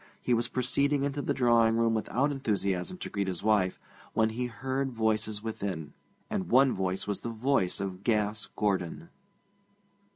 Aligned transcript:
He 0.19 0.33
was 0.33 0.47
proceeding 0.47 1.03
into 1.03 1.21
the 1.21 1.31
drawing 1.31 1.77
room 1.77 1.93
without 1.93 2.31
enthusiasm 2.31 2.97
to 2.97 3.09
greet 3.11 3.27
his 3.27 3.43
wife, 3.43 3.79
when 4.13 4.29
he 4.29 4.47
heard 4.47 4.89
voices 4.93 5.43
within; 5.43 5.93
and 6.27 6.49
one 6.49 6.73
voice 6.73 7.05
was 7.05 7.19
the 7.19 7.29
voice 7.29 7.79
of 7.79 8.03
Gas 8.03 8.49
Gordon. 8.55 9.09